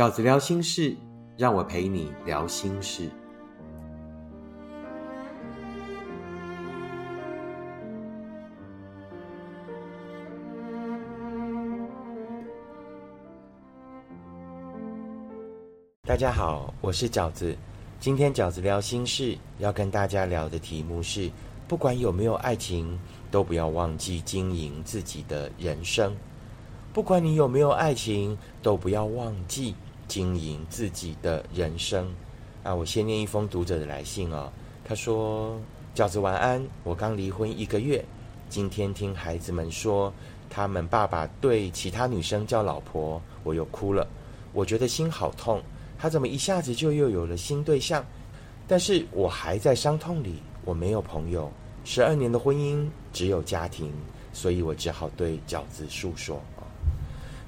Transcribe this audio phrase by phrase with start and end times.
[0.00, 0.96] 饺子聊心事，
[1.36, 3.10] 让我陪你聊心事。
[16.04, 17.54] 大家好，我是饺子。
[17.98, 21.30] 今天饺子聊心事，要跟大家聊的题目是：
[21.68, 22.98] 不管有没有爱情，
[23.30, 26.16] 都不要忘记经营自己的人生。
[26.90, 29.76] 不管你有没有爱情，都不要忘记
[30.10, 32.12] 经营自己的人生。
[32.64, 34.50] 啊，我先念一封读者的来信哦。
[34.84, 35.56] 他说
[35.94, 38.04] ：“饺子晚安，我刚离婚一个月，
[38.48, 40.12] 今天听孩子们说
[40.50, 44.04] 他们爸爸对其他女生叫老婆，我又哭了。
[44.52, 45.62] 我觉得心好痛，
[45.96, 48.04] 他怎么一下子就又有了新对象？
[48.66, 51.50] 但是我还在伤痛里，我没有朋友，
[51.84, 53.92] 十二年的婚姻只有家庭，
[54.32, 56.42] 所以我只好对饺子诉说。”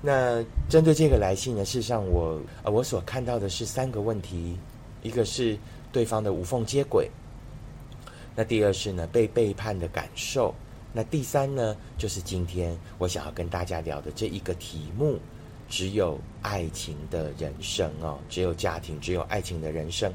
[0.05, 4.59] 那针对这个来信呢，事实上我呃我所看到的是三个问题，
[5.01, 5.56] 一个是
[5.93, 7.09] 对方的无缝接轨，
[8.35, 10.52] 那第二是呢被背叛的感受，
[10.93, 15.21] 那第三呢就是今天我想要跟大家聊的这一个题目，
[15.68, 20.12] 只有爱情的人生哦，只有家庭，只有爱情的人生。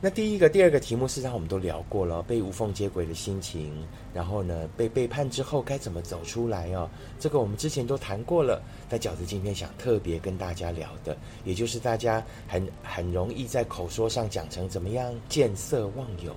[0.00, 6.88] 那第一个、第二个题目，事实上我们都聊过了，被无缝接轨的心情，然后呢，被背叛之后该怎么走出来哦？
[7.18, 8.62] 这个我们之前都谈过了。
[8.88, 16.32] 但饺子今天想特别跟大家聊的，也就是大家很很容易在口说上讲成怎么样见色忘友。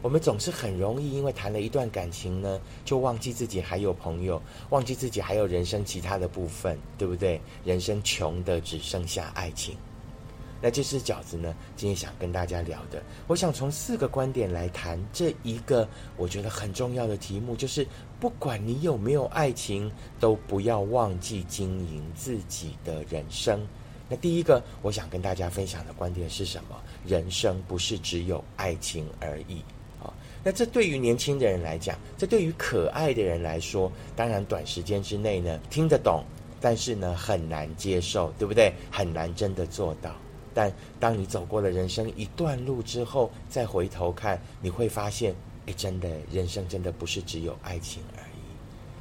[0.00, 7.40] 我们总是很容易因为谈了一段感情呢，就忘记自己还有朋友，忘记自己还有人生其他的部分，对不对？
[7.64, 9.76] 人生穷的只剩下爱情。
[10.60, 13.02] 那这次饺子呢，今天想跟大家聊的。
[13.26, 17.86] 我想从四个观点来谈这一个我觉得很重要的题目，就是
[18.18, 23.64] 不管你有没有爱情，都不要忘记经营自己的人生。
[24.08, 26.74] 那第一个，我想跟大家分享的观点是什么？
[27.06, 29.62] 人生不是只有爱情而已
[30.02, 30.12] 啊。
[30.42, 36.24] 那这对于年轻的人来讲，这对于可爱的人来说，当然短时间之内呢听得懂，
[36.60, 38.72] 但是呢很难接受，对不对？
[38.90, 40.10] 很难真的做到。
[40.54, 45.34] 但当你走过了人生一段路之后，再回头看，你会发现，
[45.66, 48.38] 哎，真的，人生真的不是只有爱情而已。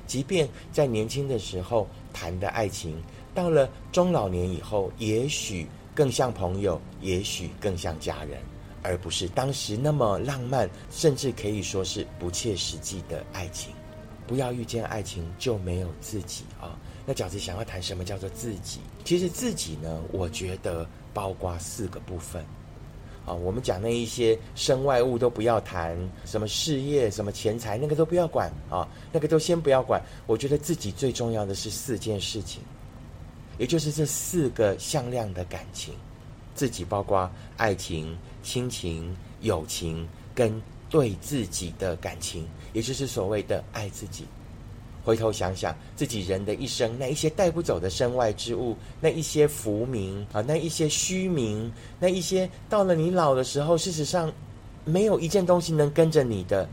[0.05, 2.95] 即便在年轻的时候谈的爱情，
[3.35, 8.39] 到了中老年以后，也许更像朋友，也许更像家人，
[8.81, 13.73] 而不是当时那么浪漫，甚至可以说是不切实际的爱情。
[14.25, 16.77] 不要遇见爱情就没有自己啊！
[17.05, 18.79] 那饺子想要谈什么叫做自己？
[19.05, 20.87] 其实自己呢，我觉得。
[21.17, 22.45] 包括四个部分，
[23.25, 29.99] 啊，我们讲那一些身外物都不要谈，什么事业、什么钱财，那个都不要管啊，那个都先不要管。
[30.27, 32.61] 我觉得自己最重要的是四件事情，
[33.57, 35.95] 也就是这四个向量的感情，
[36.53, 44.23] 自己包括爱情、亲情、友情跟对自己的感情，也就是所谓的爱自己。
[45.07, 54.29] 回头想想自己人的一生，那一些带不走的身外之物，那一些浮名啊，那一些虚名，那一些到了你老的时候，事实上
[54.83, 56.67] 没有一件东西能跟着你的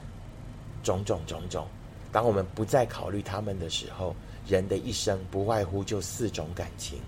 [0.83, 1.65] 种种种种。
[2.11, 4.17] 当我们不再考虑他们的时候，
[4.49, 6.99] 人的一生不外乎就四种感情：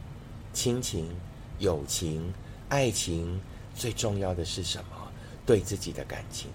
[0.52, 1.08] 亲情、
[1.58, 2.32] 友情、
[2.68, 3.40] 爱情。
[3.74, 5.10] 最重要的是什么？
[5.44, 6.48] 对自己的感情。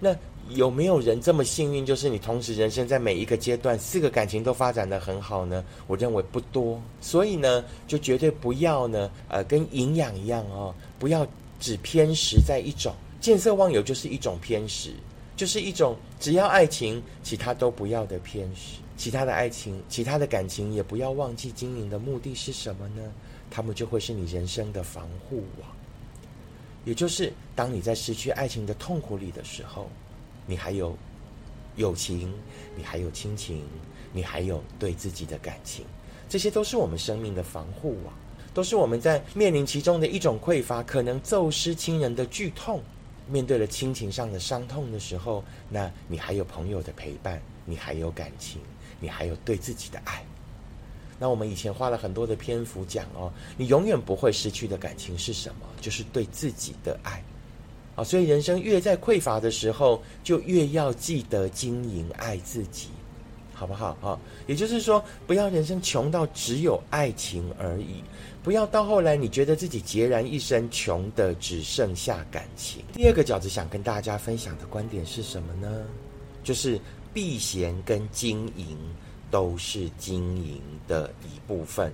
[0.00, 0.16] 那。
[0.48, 1.86] 有没有人这么幸运？
[1.86, 5.64] 就是你同时人生在每一个阶段，四个感情都发展的很好呢？
[5.86, 11.24] 我认为不多，所以呢，就绝对不要呢，呃，跟营养一样哦，不要
[11.60, 12.92] 只偏食在一种。
[13.20, 14.90] 见色忘友就是一种偏食，
[15.36, 18.80] 就是一种只要爱情，其他都不要的偏食。
[18.96, 23.02] 其他的爱情，其他的感情也不要忘记经营的目的是什么呢？
[23.52, 25.70] 他们就会是你人生的防护网，
[26.84, 29.88] 也就是当你在失去爱情的痛苦里的时候。
[30.46, 30.98] 你还有
[31.76, 32.32] 友情，
[32.76, 33.62] 你还有亲情，
[34.12, 35.84] 你还有对自己的感情，
[36.28, 38.12] 这些都是我们生命的防护网，
[38.52, 42.82] 都是我们在面临其中的一种匮乏，可能骤失亲人的剧痛，
[43.28, 48.60] 面对了亲情上的伤痛的时候，那你还有朋友的陪伴，你还有感情，
[48.98, 50.24] 你还有对自己的爱。
[51.20, 55.66] 那我们以前花了很多的篇幅讲哦，你永远不会失去的感情是什么？
[55.80, 57.22] 就是对自己的爱。
[57.94, 62.88] 啊，所以人生越在匮乏的时候，就越要记得经营爱自己，
[63.52, 63.96] 好不好？
[64.00, 68.02] 啊，也就是说，不要人生穷到只有爱情而已，
[68.42, 72.82] 不要到后来你觉得自己孑然一身，穷的只剩下感情。
[72.94, 75.84] 第二个饺子想跟大家分享的观点是什么呢？
[76.42, 76.80] 就是
[77.12, 78.78] 避嫌跟经营
[79.30, 81.92] 都是经营的一部分。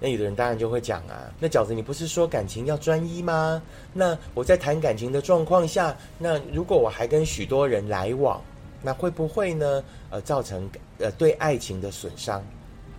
[0.00, 3.60] 那有的人当然就会讲啊，那饺子你不是说感情要专一吗？
[3.92, 8.40] 那我在谈感情的状况下，那如果我还跟许多人来往，
[8.80, 9.82] 那会不会呢？
[10.10, 12.40] 呃，造成呃对爱情的损伤？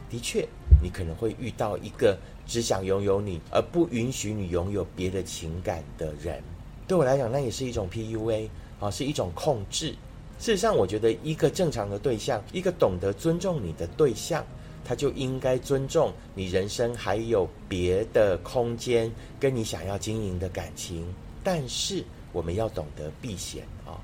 [0.10, 0.46] 的确，
[0.84, 6.44] 你可能会遇到一个只想拥有你，而不允许你拥有别的情感的人。
[6.86, 8.50] 对我来讲，那也是一种 PUA
[8.80, 9.96] 啊，是一种控制。
[10.40, 14.44] 事实上，我觉得一个正常的对象，一个懂得尊重你的对象。
[14.86, 21.06] 他就应该尊重你人生还有别的空间跟你想要经营的感情，
[21.44, 24.02] 但是我们要懂得避嫌啊，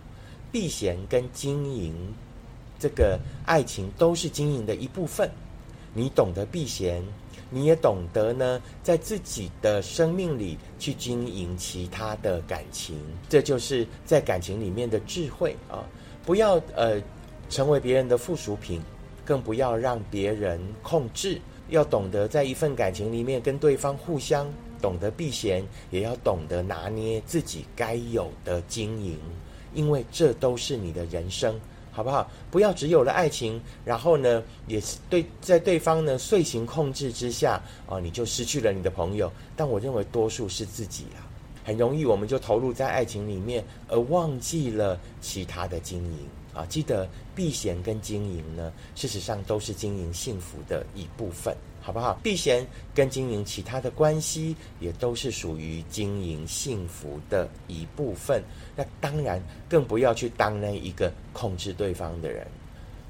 [0.51, 1.95] 避嫌跟经营
[2.77, 3.17] 这个
[3.47, 5.27] 爱情都是经营的一部分。
[5.91, 7.01] 你懂得避嫌，
[7.49, 15.81] 你也懂得呢，在自己的生命里去经营其他的感情，这就是在感情里面的智慧啊！
[16.25, 17.01] 不要呃
[17.49, 18.81] 成为别人的附属品。
[19.27, 24.47] 更不要让别人控制，要懂得在一份感情里面跟对方互相
[24.79, 29.17] 懂得避嫌，也要懂得拿捏自己该有的经营，
[29.73, 31.59] 因为这都是你的人生，
[31.91, 32.29] 好不好？
[32.51, 39.31] 不要只有了爱情，然后呢，也是对在对方呢遂行控制之下，哦，你就失去了你的朋友。
[39.55, 41.24] 但我认为多数是自己啊，
[41.65, 46.19] 很容易我们就投入在爱情里面，而忘记了其他的经营。
[46.53, 52.17] 啊，记得避嫌跟经营呢，事实上都是经营幸福的一部分，好不好？
[52.23, 58.41] 避嫌跟经营其他的关系，也都是属于经营幸福的一部分。
[58.73, 62.47] 那当然，更不要去当那一个控制对方的人。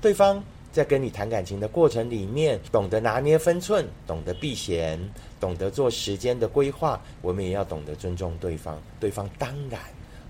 [0.02, 0.44] 对方
[0.76, 5.00] 在跟你谈感情的过程里面，懂得拿捏分寸，懂得避嫌，
[5.40, 8.78] 懂得做时间的规划，我们也要懂得尊重对方。
[9.00, 9.80] 对方当然。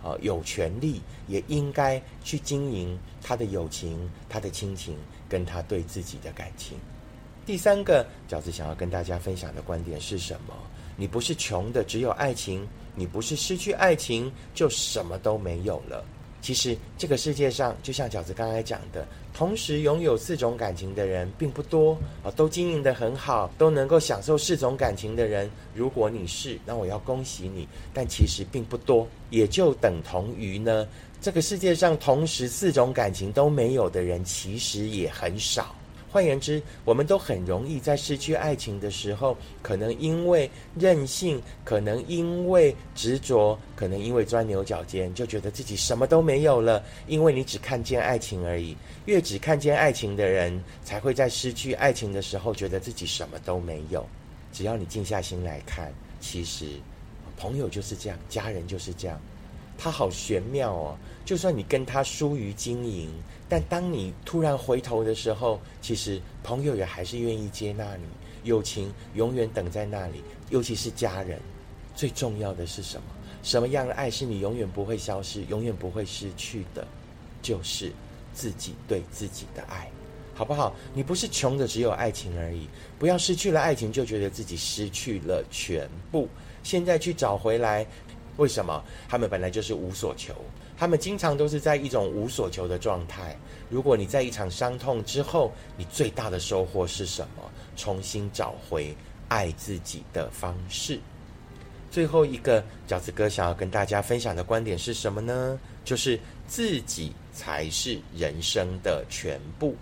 [0.03, 4.95] 啊，有权利也应该去经营他的友情、他的亲情，
[5.27, 6.77] 跟他对自己的感情。
[7.43, 10.53] 第三个饺子想要跟大家分享的观点是什么？
[10.95, 12.61] 你不是穷的，只有爱情；
[12.93, 16.05] 你不是失去爱情，就什么都没有了。
[16.45, 19.03] 其实这个世界上，就像饺子刚才讲的，
[19.33, 25.49] 同时拥有四种感情的人并不多啊，都经营得很好，都能够享受四种感情的人。
[25.73, 30.87] 如果你是，那我要恭喜你，但其实并不多，也就等同于呢，
[31.19, 35.73] 这个世界上同时四种感情都没有的人，其实也很少。
[36.15, 46.81] 换言之，我们都很容易在失去爱情的时候，可能因为任性，可能因为执着，可能因为钻牛角尖，就觉得自己什么都没有了。
[47.05, 48.77] 因为你只看见爱情而已，
[49.07, 54.07] 越只看见爱情的人，才会在失去爱情的时候，觉得自己什么都没有。
[54.53, 56.65] 只要你静下心来看，其实
[57.35, 59.19] 朋友就是这样，家人就是这样。
[59.77, 60.97] 他好玄妙哦！
[61.25, 63.09] 就算你跟他疏于经营，
[63.49, 68.03] 但当你突然回头的时候，其实朋友也还是愿意接纳你，
[68.43, 70.23] 友情永远等在那里。
[70.49, 71.39] 尤其是家人，
[71.95, 73.03] 最重要的是什么？
[73.43, 76.87] 什么样的爱是你永远不会消失、永远不会失去的？
[77.41, 77.91] 就是
[78.33, 79.89] 自己对自己的爱，
[80.33, 80.75] 好不好？
[80.93, 82.67] 你不是穷的只有爱情而已，
[82.97, 86.27] 不要失去了爱情就觉得自己失去了全部。
[86.63, 87.85] 现在去找回来。
[88.37, 90.33] 为什么他们本来就是无所求？
[90.77, 93.37] 他们经常都是在一种无所求的状态。
[93.69, 97.49] 如果你在一场伤痛之后，你最大的收获是什么？
[97.75, 98.95] 重新找回
[99.29, 100.99] 爱自己的方式。
[101.89, 105.57] 最后一个饺子哥想要跟大家分享的观点是什么呢？
[105.85, 109.75] 就是自己才是人生的全部。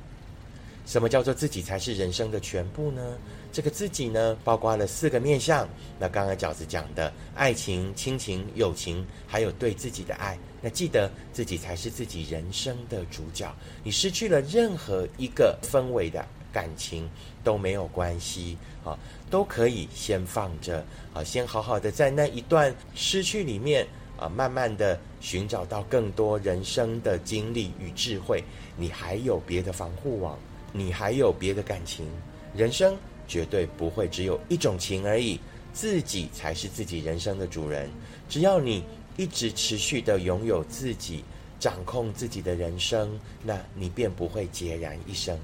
[0.86, 3.18] 什么叫做自己才是人生的全部呢？
[3.54, 5.70] 这个自己呢，包括了四个面相。
[6.00, 10.36] 那刚刚饺子讲的爱情、亲情、友情，还有对自己的爱。
[10.60, 13.54] 那记得自己才是自己人生的主角。
[13.84, 17.08] 你失去了任何一个氛围的感情
[17.44, 18.98] 都没有关系啊，
[19.30, 20.84] 都可以先放着
[21.14, 28.44] 啊，先好好的在那一段失去里面啊，慢慢的寻找到更多人生的经历与智慧。
[28.76, 30.40] 你还有别的防护网，
[30.72, 32.08] 你还有别的感情，
[32.56, 32.98] 人生。
[33.28, 35.40] 绝对不会只有一种情而已，
[35.74, 37.90] 自己才是自己人生的主人。
[38.30, 38.84] 只要你
[39.18, 41.24] 一直持续的拥有自己，
[41.60, 45.36] 掌控自己的人生，那你便不会孑然一身。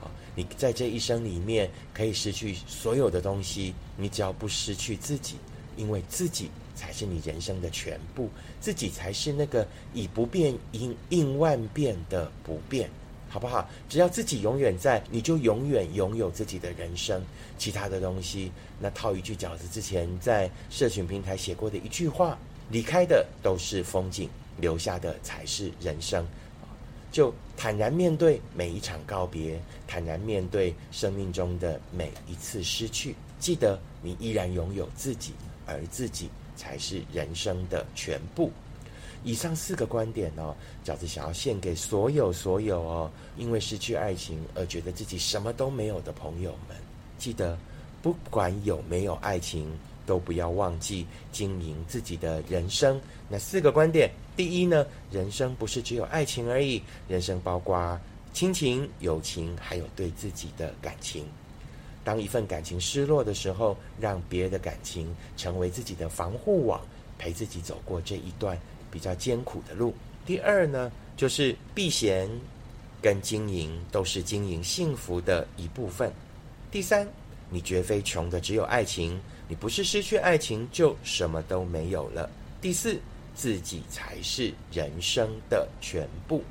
[0.00, 5.36] 啊，你在这一生里面可以失去所有的东西，你只要不失去自己，
[5.76, 12.90] 因为自己才是你人生的全部，自己才是那个以不变应应万变的不变。
[13.36, 13.68] 好不好？
[13.86, 17.22] 只要自己永远在，你就永远拥有自己的人生。
[17.58, 18.50] 其他的东西，
[18.80, 22.38] 那套一句饺子之前在社群平台写过的一句话：
[22.70, 26.26] 离开的都是风景，留下的才是人生。
[27.12, 33.14] 就坦然面对每一场告别，坦然面对生命中的每一次失去。
[33.38, 35.34] 记得，你依然拥有自己，
[35.66, 38.50] 而自己才是人生的全部。
[39.26, 40.54] 以上四个观点哦，
[40.84, 46.76] 饺子想要献给所有所有哦，因为失去爱情而觉得自己什么都没有的朋友们。
[47.18, 47.58] 记得，
[48.00, 49.68] 不管有没有爱情，
[50.06, 53.00] 都不要忘记经营自己的人生。
[53.28, 57.98] 那四个观点，第一呢，人生不是只有爱情而已，人生包括
[58.32, 61.26] 亲情、友情，还有对自己的感情。
[62.04, 66.80] 当一份感情失落的时候，让别的感情成为自己的防护网，
[67.18, 68.56] 陪自己走过这一段
[68.96, 69.94] 比较艰苦的路。
[70.24, 72.30] 第二呢，就是避嫌
[73.02, 76.10] 跟经营都是经营幸福的一部分。
[76.70, 77.06] 第三，
[77.50, 82.30] 你绝非穷的只有爱情，你不是失去爱情就什么都没有了。
[82.58, 82.98] 第四，
[83.34, 86.42] 自己才是人生的全部。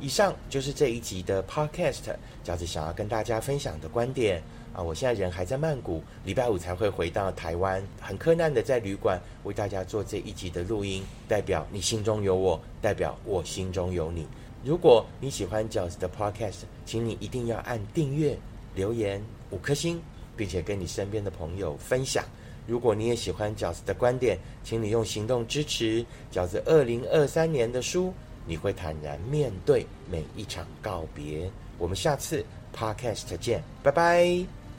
[0.00, 2.12] 以上就是这一集的 Podcast，
[2.44, 4.82] 饺子想要跟大家分享的观点啊！
[4.82, 11.02] 我现在人还在曼谷，礼拜五才会回到台湾，很困难的在旅馆为大家做这一集的录音。
[11.28, 14.26] 代表你心中有我，代表我心中有你。
[14.64, 18.36] 如果你喜欢饺子的 Podcast，请你一定要按订阅、
[18.74, 20.00] 留言五颗星，
[20.36, 22.24] 并且跟你身边的朋友分享。
[22.66, 28.12] 如果你也喜欢饺子的观点，请你用行动支持饺子二零二三年的书。
[28.46, 31.48] 你会坦然面对每一场告别。
[31.78, 34.59] 我们下次 podcast 见，拜拜。